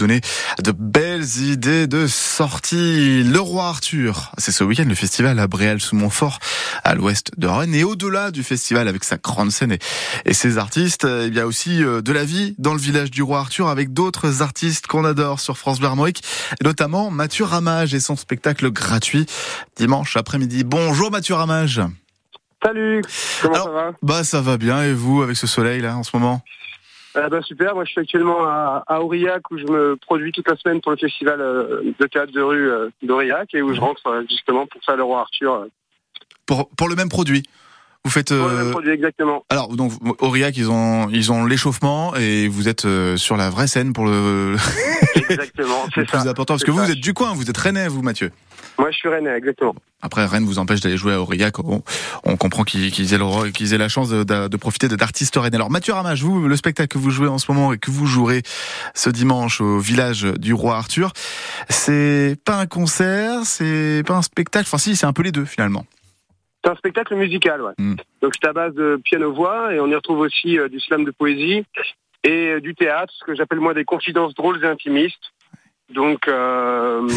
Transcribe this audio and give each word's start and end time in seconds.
donner 0.00 0.20
de 0.62 0.70
belles 0.70 1.38
idées 1.38 1.88
de 1.88 2.06
sortie. 2.06 3.24
Le 3.24 3.40
roi 3.40 3.66
Arthur, 3.66 4.30
c'est 4.38 4.52
ce 4.52 4.62
week-end 4.62 4.84
le 4.86 4.94
festival 4.94 5.36
à 5.40 5.48
Bréal 5.48 5.80
sous 5.80 5.96
Montfort, 5.96 6.38
à 6.84 6.94
l'ouest 6.94 7.32
de 7.36 7.48
Rennes. 7.48 7.74
Et 7.74 7.82
au-delà 7.82 8.30
du 8.30 8.44
festival 8.44 8.86
avec 8.86 9.02
sa 9.02 9.16
grande 9.16 9.50
scène 9.50 9.76
et, 10.24 10.34
ses 10.34 10.56
artistes, 10.56 11.04
euh, 11.04 11.26
il 11.26 11.34
y 11.34 11.40
a 11.40 11.48
aussi 11.48 11.82
euh, 11.82 12.00
de 12.00 12.12
la 12.12 12.24
vie 12.24 12.54
dans 12.58 12.74
le 12.74 12.78
village 12.78 13.10
du 13.10 13.24
roi 13.24 13.40
Arthur 13.40 13.66
avec 13.66 13.92
d'autres 13.92 14.40
artistes 14.40 14.86
qu'on 14.86 15.04
adore 15.04 15.40
sur 15.40 15.58
France 15.58 15.80
Bleu 15.80 15.88
notamment 16.62 17.10
Mathieu 17.10 17.44
Ramage 17.44 17.92
et 17.92 17.98
son 17.98 18.14
spectacle 18.14 18.70
gratuit 18.70 19.26
dimanche 19.74 20.16
après-midi. 20.16 20.62
Bonjour 20.62 21.10
Mathieu 21.10 21.34
Ramage. 21.34 21.82
Salut, 22.62 23.02
comment 23.42 23.64
ça 23.64 23.70
va? 23.70 23.92
Bah 24.02 24.22
ça 24.22 24.40
va 24.40 24.58
bien 24.58 24.84
et 24.84 24.92
vous 24.92 25.22
avec 25.22 25.36
ce 25.36 25.48
soleil 25.48 25.80
là 25.80 25.96
en 25.96 26.04
ce 26.04 26.16
moment? 26.16 26.44
Ah 27.14 27.28
bah 27.28 27.42
super, 27.42 27.74
moi 27.74 27.84
je 27.84 27.90
suis 27.90 28.00
actuellement 28.00 28.44
à, 28.44 29.00
Aurillac 29.00 29.50
où 29.50 29.58
je 29.58 29.64
me 29.64 29.96
produis 29.96 30.32
toute 30.32 30.48
la 30.48 30.56
semaine 30.56 30.80
pour 30.80 30.92
le 30.92 30.98
festival 30.98 31.40
euh, 31.40 31.92
de 31.98 32.06
théâtre 32.06 32.32
de 32.32 32.40
rue 32.40 32.70
euh, 32.70 32.90
d'Aurillac 33.02 33.54
et 33.54 33.62
où 33.62 33.72
je 33.72 33.80
rentre 33.80 34.06
euh, 34.06 34.22
justement 34.28 34.66
pour 34.66 34.82
faire 34.84 34.96
le 34.96 35.04
roi 35.04 35.20
Arthur. 35.20 35.66
Pour, 36.46 36.68
pour 36.70 36.88
le 36.88 36.96
même 36.96 37.08
produit 37.08 37.42
vous 38.04 38.10
faites 38.10 38.34
pour 38.34 38.48
le 38.48 38.56
même 38.56 38.70
produit 38.70 38.90
exactement. 38.92 39.44
Alors 39.50 39.68
donc 39.68 39.92
Aurillac 40.20 40.56
ils 40.56 40.70
ont 40.70 41.08
ils 41.10 41.30
ont 41.32 41.44
l'échauffement 41.44 42.14
et 42.16 42.48
vous 42.48 42.68
êtes 42.68 42.86
sur 43.16 43.36
la 43.36 43.50
vraie 43.50 43.66
scène 43.66 43.92
pour 43.92 44.06
le 44.06 44.56
Exactement, 45.16 45.86
c'est 45.94 46.08
ça. 46.08 46.18
plus 46.18 46.28
important 46.28 46.54
parce 46.54 46.64
que 46.64 46.70
vous, 46.70 46.78
vous 46.78 46.90
êtes 46.90 47.00
du 47.00 47.12
coin, 47.14 47.34
vous 47.34 47.48
êtes 47.50 47.56
rennais 47.56 47.88
vous 47.88 48.02
Mathieu. 48.02 48.30
Moi, 48.78 48.92
je 48.92 48.96
suis 48.96 49.08
Rennes, 49.08 49.26
exactement. 49.26 49.74
Après, 50.02 50.24
Rennes 50.24 50.44
vous 50.44 50.60
empêche 50.60 50.80
d'aller 50.80 50.96
jouer 50.96 51.12
à 51.12 51.20
Aurillac. 51.20 51.58
On, 51.58 51.82
on 52.22 52.36
comprend 52.36 52.62
qu'ils 52.62 52.86
aient, 52.86 52.90
qu'ils 53.50 53.74
aient, 53.74 53.78
la 53.78 53.88
chance 53.88 54.08
de, 54.08 54.22
de, 54.22 54.46
de 54.46 54.56
profiter 54.56 54.86
d'artistes 54.86 55.34
rennes. 55.36 55.54
Alors, 55.54 55.70
Mathieu 55.70 55.92
Ramage, 55.92 56.22
vous, 56.22 56.46
le 56.46 56.56
spectacle 56.56 56.88
que 56.88 56.98
vous 56.98 57.10
jouez 57.10 57.26
en 57.26 57.38
ce 57.38 57.50
moment 57.50 57.72
et 57.72 57.78
que 57.78 57.90
vous 57.90 58.06
jouerez 58.06 58.42
ce 58.94 59.10
dimanche 59.10 59.60
au 59.60 59.80
village 59.80 60.22
du 60.22 60.54
roi 60.54 60.76
Arthur, 60.76 61.12
c'est 61.68 62.36
pas 62.44 62.60
un 62.60 62.66
concert, 62.66 63.40
c'est 63.44 64.04
pas 64.06 64.14
un 64.14 64.22
spectacle. 64.22 64.66
Enfin, 64.68 64.78
si, 64.78 64.94
c'est 64.94 65.06
un 65.06 65.12
peu 65.12 65.22
les 65.22 65.32
deux 65.32 65.44
finalement. 65.44 65.84
C'est 66.68 66.72
un 66.72 66.76
spectacle 66.76 67.14
musical, 67.14 67.62
ouais. 67.62 67.72
Mm. 67.78 67.94
Donc, 68.20 68.34
c'est 68.34 68.46
à 68.46 68.52
base 68.52 68.74
de 68.74 69.00
piano-voix 69.02 69.72
et 69.72 69.80
on 69.80 69.86
y 69.86 69.94
retrouve 69.94 70.18
aussi 70.18 70.58
euh, 70.58 70.68
du 70.68 70.78
slam 70.80 71.02
de 71.02 71.10
poésie 71.10 71.64
et 72.24 72.48
euh, 72.48 72.60
du 72.60 72.74
théâtre, 72.74 73.10
ce 73.18 73.24
que 73.24 73.34
j'appelle 73.34 73.60
moi 73.60 73.72
des 73.72 73.86
confidences 73.86 74.34
drôles 74.34 74.62
et 74.62 74.66
intimistes. 74.66 75.32
Donc, 75.88 76.28
euh, 76.28 77.08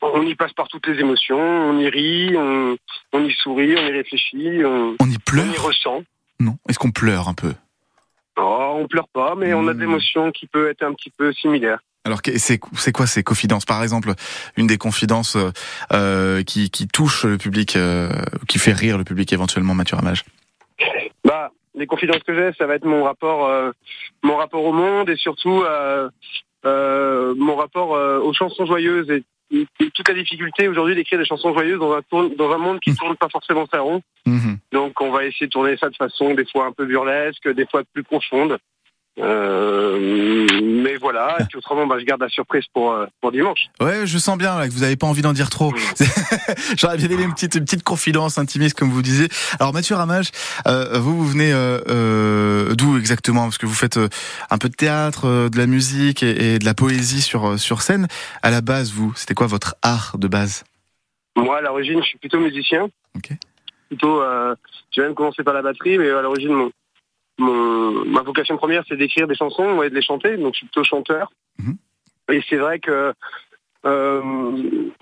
on 0.00 0.22
y 0.22 0.34
passe 0.34 0.54
par 0.54 0.68
toutes 0.68 0.86
les 0.86 0.98
émotions, 0.98 1.38
on 1.38 1.78
y 1.78 1.90
rit, 1.90 2.38
on, 2.38 2.78
y 3.22 3.32
sourit, 3.34 3.76
on 3.76 3.86
y 3.86 3.92
réfléchit, 3.92 4.64
on, 4.64 4.94
y 5.10 5.18
pleure, 5.18 5.44
on 5.46 5.52
y 5.52 5.58
ressent. 5.58 6.02
Non, 6.40 6.56
est-ce 6.66 6.78
qu'on 6.78 6.90
pleure 6.90 7.28
un 7.28 7.34
peu? 7.34 7.52
Oh, 8.38 8.76
on 8.78 8.88
pleure 8.88 9.08
pas, 9.08 9.34
mais 9.34 9.52
on 9.52 9.68
a 9.68 9.74
des 9.74 9.80
hmm. 9.80 9.90
émotions 9.90 10.32
qui 10.32 10.46
peuvent 10.46 10.68
être 10.68 10.84
un 10.84 10.94
petit 10.94 11.10
peu 11.10 11.34
similaires. 11.34 11.80
Alors 12.04 12.20
c'est 12.36 12.92
quoi 12.92 13.06
ces 13.06 13.22
confidences? 13.22 13.64
Par 13.64 13.82
exemple, 13.82 14.12
une 14.56 14.66
des 14.66 14.76
confidences 14.76 15.38
euh, 15.92 16.42
qui, 16.42 16.70
qui 16.70 16.86
touche 16.86 17.24
le 17.24 17.38
public, 17.38 17.76
euh, 17.76 18.10
qui 18.46 18.58
fait 18.58 18.72
rire 18.72 18.98
le 18.98 19.04
public 19.04 19.32
éventuellement, 19.32 19.74
Mathieu 19.74 19.96
Ramage? 19.96 20.24
Bah, 21.24 21.50
les 21.74 21.86
confidences 21.86 22.22
que 22.26 22.34
j'ai, 22.34 22.52
ça 22.58 22.66
va 22.66 22.74
être 22.74 22.84
mon 22.84 23.04
rapport, 23.04 23.46
euh, 23.46 23.70
mon 24.22 24.36
rapport 24.36 24.64
au 24.64 24.72
monde 24.72 25.08
et 25.08 25.16
surtout 25.16 25.64
mon 26.64 27.56
rapport 27.56 27.90
aux 28.22 28.32
chansons 28.34 28.66
joyeuses 28.66 29.10
et 29.10 29.24
toute 29.78 30.08
la 30.08 30.14
difficulté 30.14 30.68
aujourd'hui 30.68 30.94
d'écrire 30.94 31.18
des 31.18 31.24
chansons 31.24 31.52
joyeuses 31.52 31.78
dans 31.78 31.92
un, 31.92 32.28
dans 32.36 32.50
un 32.52 32.58
monde 32.58 32.80
qui 32.80 32.90
ne 32.90 32.94
mmh. 32.94 32.98
tourne 32.98 33.16
pas 33.16 33.28
forcément 33.28 33.66
sa 33.72 33.80
rond. 33.80 34.02
Mmh. 34.26 34.54
Donc 34.72 35.00
on 35.00 35.10
va 35.10 35.24
essayer 35.24 35.46
de 35.46 35.52
tourner 35.52 35.76
ça 35.76 35.88
de 35.88 35.96
façon 35.96 36.34
des 36.34 36.44
fois 36.44 36.66
un 36.66 36.72
peu 36.72 36.86
burlesque, 36.86 37.48
des 37.48 37.66
fois 37.66 37.82
plus 37.92 38.02
profonde. 38.02 38.58
Euh, 39.20 40.46
voilà, 41.04 41.36
et 41.38 41.44
puis 41.44 41.58
autrement, 41.58 41.86
bah, 41.86 41.96
je 41.98 42.04
garde 42.06 42.22
la 42.22 42.30
surprise 42.30 42.64
pour, 42.72 42.92
euh, 42.92 43.04
pour 43.20 43.30
dimanche. 43.30 43.66
Ouais, 43.78 44.06
je 44.06 44.16
sens 44.16 44.38
bien 44.38 44.58
là, 44.58 44.66
que 44.66 44.72
vous 44.72 44.80
n'avez 44.80 44.96
pas 44.96 45.06
envie 45.06 45.20
d'en 45.20 45.34
dire 45.34 45.50
trop. 45.50 45.70
Mmh. 45.70 46.04
J'aurais 46.78 46.96
bien 46.96 47.10
aimé 47.10 47.24
une 47.24 47.34
petite, 47.34 47.56
une 47.56 47.66
petite 47.66 47.82
confidence 47.82 48.38
intimiste, 48.38 48.78
comme 48.78 48.88
vous 48.88 49.02
disiez. 49.02 49.28
Alors 49.60 49.74
Mathieu 49.74 49.96
Ramage, 49.96 50.30
euh, 50.66 50.98
vous, 50.98 51.14
vous 51.14 51.28
venez 51.28 51.50
euh, 51.52 52.74
d'où 52.74 52.96
exactement? 52.96 53.42
Parce 53.42 53.58
que 53.58 53.66
vous 53.66 53.74
faites 53.74 54.00
un 54.48 54.56
peu 54.56 54.70
de 54.70 54.74
théâtre, 54.74 55.50
de 55.50 55.58
la 55.58 55.66
musique 55.66 56.22
et, 56.22 56.58
de 56.58 56.64
la 56.64 56.72
poésie 56.72 57.20
sur, 57.20 57.60
sur 57.60 57.82
scène. 57.82 58.08
À 58.42 58.50
la 58.50 58.62
base, 58.62 58.90
vous, 58.90 59.12
c'était 59.14 59.34
quoi 59.34 59.46
votre 59.46 59.74
art 59.82 60.16
de 60.16 60.26
base? 60.26 60.64
Moi, 61.36 61.58
à 61.58 61.60
l'origine, 61.60 62.00
je 62.02 62.06
suis 62.08 62.18
plutôt 62.18 62.40
musicien. 62.40 62.88
Ok. 63.14 63.28
Plutôt, 63.88 64.22
j'ai 64.90 65.02
même 65.02 65.14
commencé 65.14 65.42
par 65.42 65.52
la 65.52 65.60
batterie, 65.60 65.98
mais 65.98 66.08
à 66.08 66.22
l'origine, 66.22 66.54
mon, 66.54 66.70
ma 67.38 68.22
vocation 68.22 68.56
première, 68.56 68.84
c'est 68.88 68.96
d'écrire 68.96 69.26
des 69.26 69.34
chansons 69.34 69.82
et 69.82 69.90
de 69.90 69.94
les 69.94 70.02
chanter. 70.02 70.36
Donc, 70.36 70.54
je 70.54 70.58
suis 70.58 70.66
plutôt 70.66 70.84
chanteur. 70.84 71.32
Mhm. 71.58 71.76
Et 72.30 72.42
c'est 72.48 72.56
vrai 72.56 72.78
que 72.78 73.12
euh, 73.86 74.22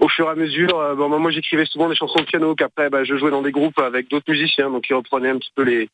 au 0.00 0.08
fur 0.08 0.26
et 0.26 0.30
à 0.30 0.34
mesure, 0.34 0.78
euh, 0.78 0.94
bon, 0.94 1.08
moi 1.08 1.30
j'écrivais 1.30 1.66
souvent 1.66 1.88
des 1.88 1.94
chansons 1.94 2.18
de 2.18 2.24
piano 2.24 2.54
qu'après 2.56 2.90
bah, 2.90 3.04
je 3.04 3.16
jouais 3.16 3.30
dans 3.30 3.42
des 3.42 3.52
groupes 3.52 3.78
avec 3.78 4.10
d'autres 4.10 4.28
musiciens, 4.28 4.70
donc 4.70 4.88
ils 4.90 4.94
reprenaient 4.94 5.30
un 5.30 5.38
petit 5.38 5.52
peu 5.54 5.62
les 5.62 5.88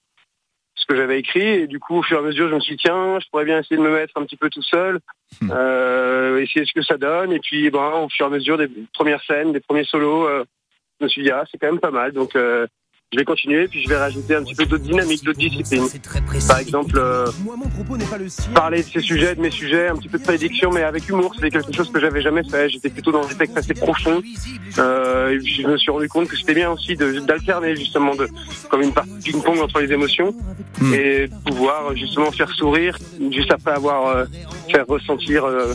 ce 0.75 0.87
que 0.87 0.97
j'avais 0.97 1.19
écrit. 1.19 1.47
Et 1.47 1.67
du 1.67 1.81
coup, 1.81 1.97
au 1.97 2.03
fur 2.03 2.17
et 2.17 2.21
à 2.21 2.23
mesure, 2.23 2.49
je 2.49 2.55
me 2.55 2.61
suis 2.61 2.77
dit 2.77 2.83
tiens, 2.85 3.19
je 3.21 3.29
pourrais 3.31 3.45
bien 3.45 3.59
essayer 3.59 3.77
de 3.77 3.83
me 3.83 3.91
mettre 3.91 4.17
un 4.17 4.25
petit 4.25 4.37
peu 4.37 4.49
tout 4.49 4.63
seul, 4.63 5.01
hmm. 5.41 5.51
euh, 5.53 6.41
essayer 6.41 6.65
ce 6.65 6.73
que 6.73 6.83
ça 6.83 6.97
donne. 6.97 7.33
Et 7.33 7.41
puis, 7.41 7.69
ben, 7.71 8.05
au 8.05 8.09
fur 8.09 8.27
et 8.27 8.29
à 8.29 8.33
mesure 8.33 8.57
des 8.57 8.69
premières 8.95 9.23
scènes, 9.25 9.53
des 9.53 9.61
premiers 9.61 9.85
solos, 9.85 10.27
euh, 10.27 10.45
je 10.99 11.05
me 11.05 11.09
suis 11.09 11.23
dit 11.23 11.31
ah, 11.31 11.45
c'est 11.51 11.59
quand 11.59 11.71
même 11.71 11.81
pas 11.81 11.91
mal. 11.91 12.13
Donc 12.13 12.37
euh, 12.37 12.67
je 13.11 13.19
vais 13.19 13.25
continuer, 13.25 13.67
puis 13.69 13.83
je 13.83 13.89
vais 13.89 13.97
rajouter 13.97 14.35
un 14.35 14.43
petit 14.43 14.55
peu 14.55 14.67
d'autres 14.67 14.85
dynamiques, 14.85 15.25
d'autres 15.25 15.39
disciplines. 15.39 15.89
Par 16.47 16.59
exemple, 16.59 16.99
euh, 16.99 17.27
parler 18.55 18.83
de 18.83 18.87
ces 18.87 19.01
sujets, 19.01 19.35
de 19.35 19.41
mes 19.41 19.51
sujets, 19.51 19.89
un 19.89 19.97
petit 19.97 20.11
peu 20.11 20.19
de 20.19 20.25
prédiction, 20.25 20.71
mais 20.71 20.83
avec 20.83 21.09
humour. 21.09 21.33
C'était 21.35 21.49
quelque 21.49 21.73
chose 21.73 21.91
que 21.91 22.01
j'avais 22.01 22.21
jamais 22.21 22.43
fait. 22.45 22.69
J'étais 22.69 22.91
plutôt 22.91 23.11
dans 23.11 23.25
des 23.25 23.35
textes 23.35 23.57
assez 23.57 23.73
profonds. 23.73 24.23
Euh, 24.79 25.41
je 25.43 25.67
me 25.67 25.79
suis 25.79 25.91
rendu 25.91 26.07
compte 26.09 26.29
que 26.29 26.37
c'était 26.37 26.53
bien 26.53 26.71
aussi 26.71 26.97
d'alterner 26.97 27.75
justement 27.77 28.15
de, 28.15 28.29
comme 28.69 28.83
une 28.83 28.93
partie 28.93 29.11
ping-pong 29.25 29.59
entre 29.59 29.81
les 29.81 29.91
émotions 29.91 30.35
hmm. 30.79 30.93
et 30.93 31.31
pouvoir 31.47 31.97
justement 31.97 32.31
faire 32.31 32.51
sourire 32.51 32.99
juste 33.33 33.51
après 33.51 33.73
avoir 33.73 34.09
euh, 34.09 34.25
fait 34.71 34.83
ressentir 34.83 35.47
euh, 35.47 35.73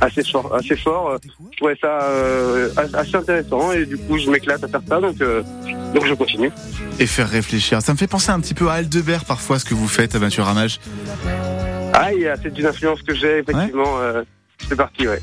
assez 0.00 0.24
fort, 0.24 0.54
assez 0.54 0.76
fort. 0.76 1.18
Je 1.52 1.56
trouvais 1.56 1.76
ça 1.80 2.02
euh, 2.02 2.70
assez 2.94 3.16
intéressant 3.16 3.72
et 3.72 3.86
du 3.86 3.96
coup 3.96 4.18
je 4.18 4.30
m'éclate 4.30 4.62
à 4.62 4.68
faire 4.68 4.80
ça 4.88 5.00
donc 5.00 5.20
euh, 5.20 5.42
donc 5.94 6.06
je 6.06 6.14
continue. 6.14 6.50
Et 6.98 7.06
faire 7.06 7.28
réfléchir. 7.28 7.80
Ça 7.82 7.92
me 7.92 7.98
fait 7.98 8.06
penser 8.06 8.30
un 8.30 8.40
petit 8.40 8.54
peu 8.54 8.68
à 8.68 8.74
Aldebert 8.74 9.24
parfois 9.24 9.58
ce 9.58 9.64
que 9.64 9.74
vous 9.74 9.88
faites, 9.88 10.14
Mathieu 10.16 10.42
Ramage. 10.42 10.80
Ah, 11.94 12.08
c'est 12.42 12.58
une 12.58 12.66
influence 12.66 13.02
que 13.02 13.14
j'ai 13.14 13.38
effectivement. 13.38 13.98
Euh, 14.00 14.22
c'est 14.68 14.76
parti, 14.76 15.06
ouais. 15.08 15.20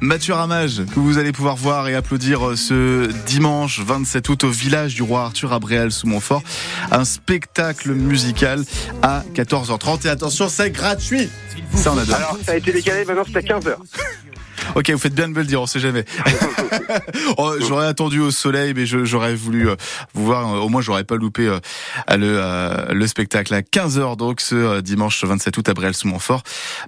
Mathieu 0.00 0.32
Ramage, 0.32 0.82
que 0.94 0.98
vous 0.98 1.18
allez 1.18 1.30
pouvoir 1.30 1.56
voir 1.56 1.86
et 1.88 1.94
applaudir 1.94 2.56
ce 2.56 3.10
dimanche 3.26 3.80
27 3.80 4.28
août 4.30 4.44
au 4.44 4.50
village 4.50 4.94
du 4.94 5.02
roi 5.02 5.24
Arthur 5.24 5.52
à 5.52 5.58
Bréal 5.58 5.92
sous 5.92 6.06
Montfort. 6.06 6.42
Un 6.90 7.04
spectacle 7.04 7.92
musical 7.92 8.64
à 9.02 9.24
14h30. 9.34 10.06
Et 10.06 10.08
attention, 10.10 10.48
c'est 10.48 10.70
gratuit. 10.70 11.28
Ça, 11.74 11.92
on 11.92 11.98
adore. 11.98 12.16
Alors, 12.16 12.38
ça 12.44 12.52
a 12.52 12.56
été 12.56 12.72
décalé, 12.72 13.04
maintenant 13.04 13.24
c'est 13.30 13.36
à 13.36 13.40
15h. 13.42 13.76
Ok, 14.74 14.90
vous 14.90 14.98
faites 14.98 15.14
bien 15.14 15.28
de 15.28 15.32
me 15.32 15.40
le 15.40 15.46
dire, 15.46 15.60
on 15.60 15.66
sait 15.66 15.80
jamais. 15.80 16.04
Oh, 17.38 17.54
j'aurais 17.60 17.86
attendu 17.86 18.20
au 18.20 18.30
soleil, 18.30 18.72
mais 18.74 18.84
j'aurais 18.86 19.34
voulu 19.34 19.68
euh, 19.68 19.76
vous 20.14 20.24
voir. 20.24 20.52
Euh, 20.52 20.58
au 20.58 20.68
moins, 20.68 20.80
j'aurais 20.80 21.04
pas 21.04 21.16
loupé 21.16 21.46
euh, 21.46 21.58
le, 22.10 22.92
le 22.92 23.06
spectacle 23.06 23.54
à 23.54 23.62
15h, 23.62 24.16
donc 24.16 24.40
ce 24.40 24.80
dimanche 24.80 25.24
27 25.24 25.56
août 25.56 25.68
à 25.68 25.74
Brel-sous-Montfort. 25.74 26.42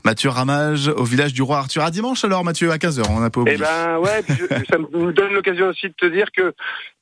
Mathieu 0.05 0.31
Ramage 0.31 0.89
au 0.89 1.05
village 1.05 1.33
du 1.33 1.43
roi 1.43 1.59
Arthur. 1.59 1.83
À 1.83 1.91
dimanche 1.91 2.25
alors, 2.25 2.45
Mathieu, 2.45 2.71
à 2.71 2.77
15h, 2.77 3.05
on 3.09 3.21
n'a 3.21 3.31
pas 3.31 3.41
oublié. 3.41 3.57
Eh 3.59 3.61
ben 3.61 3.99
ouais, 3.99 4.23
ça 4.69 4.79
me 4.79 5.13
donne 5.13 5.33
l'occasion 5.33 5.69
aussi 5.69 5.89
de 5.89 5.95
te 5.97 6.07
dire 6.07 6.27
que 6.37 6.55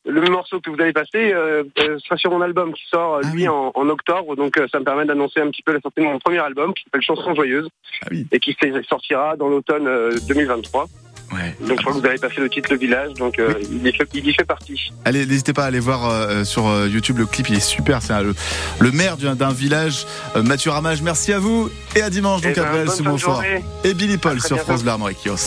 le 0.07 0.21
morceau 0.31 0.61
que 0.61 0.71
vous 0.71 0.81
allez 0.81 0.93
passer 0.93 1.33
euh, 1.33 1.65
sera 1.99 2.17
sur 2.17 2.31
mon 2.31 2.41
album 2.41 2.73
qui 2.73 2.85
sort 2.87 3.21
ah 3.23 3.29
lui 3.33 3.49
en, 3.49 3.71
octobre, 3.75 4.37
donc 4.37 4.61
ça 4.71 4.79
me 4.79 4.85
permet 4.85 5.05
d'annoncer 5.05 5.41
un 5.41 5.51
petit 5.51 5.63
peu 5.63 5.73
la 5.73 5.81
sortie 5.81 6.01
de 6.01 6.07
mon 6.07 6.19
premier 6.19 6.39
album 6.39 6.73
qui 6.75 6.85
s'appelle 6.85 7.03
Chanson 7.03 7.35
joyeuse 7.35 7.69
ah 8.03 8.09
et 8.33 8.39
qui 8.39 8.57
sortira 8.89 9.37
dans 9.37 9.49
l'automne 9.49 9.85
2023. 10.29 10.87
Ouais. 11.33 11.55
Donc 11.61 11.79
je 11.79 11.83
crois 11.83 11.93
que 11.93 11.99
vous 11.99 12.07
avez 12.07 12.19
passé 12.19 12.41
le 12.41 12.49
titre 12.49 12.73
Le 12.73 12.79
Village, 12.79 13.15
donc 13.15 13.39
euh, 13.39 13.55
il, 13.71 13.87
y 13.87 13.93
fait, 13.93 14.09
il, 14.15 14.35
fait, 14.35 14.45
partie. 14.45 14.91
Allez, 15.05 15.27
n'hésitez 15.27 15.53
pas 15.53 15.65
à 15.65 15.67
aller 15.67 15.79
voir 15.79 16.09
euh, 16.09 16.43
sur 16.43 16.67
euh, 16.67 16.89
YouTube 16.89 17.19
le 17.19 17.27
clip, 17.27 17.49
il 17.49 17.57
est 17.57 17.61
super. 17.61 18.03
C'est 18.03 18.21
le, 18.21 18.35
le, 18.81 18.91
maire 18.91 19.17
d'un 19.17 19.53
village, 19.53 20.07
Mathieu 20.35 20.73
Ramage. 20.73 21.03
Merci 21.03 21.33
à 21.33 21.39
vous 21.39 21.71
et 21.95 22.03
à 22.03 22.11
dimanche 22.11 22.41
donc 22.41 22.53
eh 22.57 22.61
ben, 22.61 22.67
à 22.67 22.85
Brel, 23.19 23.63
Et 23.85 23.95
Billy 23.95 24.17
Paul 24.17 24.41
sur 24.41 24.59
France 24.59 24.83
Bleu 24.83 24.91
Armorique. 24.91 25.19